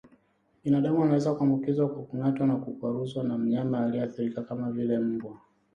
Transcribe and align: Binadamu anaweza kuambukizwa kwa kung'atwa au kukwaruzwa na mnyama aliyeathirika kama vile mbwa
Binadamu 0.63 1.03
anaweza 1.03 1.33
kuambukizwa 1.33 1.89
kwa 1.89 2.03
kung'atwa 2.03 2.49
au 2.51 2.61
kukwaruzwa 2.65 3.23
na 3.23 3.37
mnyama 3.37 3.85
aliyeathirika 3.85 4.41
kama 4.41 4.71
vile 4.71 4.99
mbwa 4.99 5.37